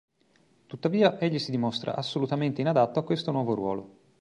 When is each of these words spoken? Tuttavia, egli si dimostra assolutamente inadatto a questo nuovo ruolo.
Tuttavia, 0.65 1.19
egli 1.19 1.37
si 1.37 1.51
dimostra 1.51 1.95
assolutamente 1.95 2.59
inadatto 2.59 2.97
a 2.97 3.03
questo 3.03 3.29
nuovo 3.29 3.53
ruolo. 3.53 3.97